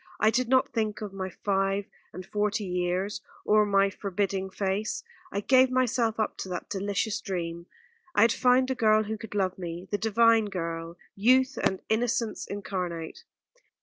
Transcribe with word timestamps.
I 0.19 0.31
did 0.31 0.49
not 0.49 0.73
think 0.73 1.01
of 1.01 1.13
my 1.13 1.29
five 1.29 1.85
and 2.11 2.25
forty 2.25 2.63
years 2.63 3.21
or 3.45 3.67
my 3.67 3.91
forbidding 3.91 4.49
face. 4.49 5.03
I 5.31 5.41
gave 5.41 5.69
myself 5.69 6.19
up 6.19 6.37
to 6.37 6.49
that 6.49 6.71
delicious 6.71 7.21
dream. 7.21 7.67
I 8.15 8.21
had 8.23 8.31
found 8.33 8.69
the 8.69 8.73
girl 8.73 9.03
who 9.03 9.15
could 9.19 9.35
love 9.35 9.59
me, 9.59 9.87
the 9.91 9.99
divine 9.99 10.45
girl, 10.45 10.97
youth 11.15 11.55
and 11.61 11.83
innocence 11.87 12.47
incarnate. 12.47 13.25